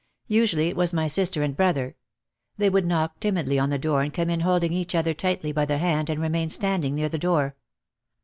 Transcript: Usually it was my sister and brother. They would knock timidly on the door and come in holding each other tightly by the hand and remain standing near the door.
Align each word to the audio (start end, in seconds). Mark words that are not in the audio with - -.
Usually 0.29 0.67
it 0.67 0.75
was 0.75 0.93
my 0.93 1.05
sister 1.05 1.43
and 1.43 1.55
brother. 1.55 1.95
They 2.57 2.71
would 2.71 2.87
knock 2.87 3.19
timidly 3.19 3.59
on 3.59 3.69
the 3.69 3.77
door 3.77 4.01
and 4.01 4.11
come 4.11 4.31
in 4.31 4.39
holding 4.39 4.73
each 4.73 4.95
other 4.95 5.13
tightly 5.13 5.51
by 5.51 5.65
the 5.65 5.77
hand 5.77 6.09
and 6.09 6.19
remain 6.19 6.49
standing 6.49 6.95
near 6.95 7.07
the 7.07 7.19
door. 7.19 7.55